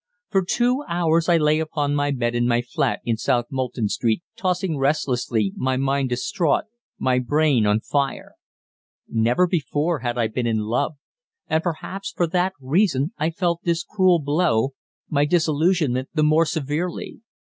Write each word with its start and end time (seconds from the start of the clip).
For 0.31 0.43
two 0.43 0.83
hours 0.89 1.29
I 1.29 1.37
lay 1.37 1.59
upon 1.59 1.93
my 1.93 2.09
bed 2.09 2.33
in 2.33 2.47
my 2.47 2.63
flat 2.63 3.01
in 3.05 3.17
South 3.17 3.45
Molton 3.51 3.87
Street, 3.87 4.23
tossing 4.35 4.79
restlessly, 4.79 5.53
my 5.55 5.77
mind 5.77 6.09
distraught, 6.09 6.63
my 6.97 7.19
brain 7.19 7.67
on 7.67 7.81
fire. 7.81 8.33
Never 9.07 9.45
before 9.45 9.99
had 9.99 10.17
I 10.17 10.25
been 10.27 10.47
in 10.47 10.57
love, 10.61 10.95
and 11.47 11.61
perhaps 11.61 12.09
for 12.17 12.25
that 12.25 12.53
reason 12.59 13.13
I 13.19 13.29
felt 13.29 13.61
this 13.61 13.83
cruel 13.83 14.17
blow 14.19 14.71
my 15.07 15.23
disillusionment 15.23 16.09
the 16.15 16.23
more 16.23 16.47
severely. 16.47 17.19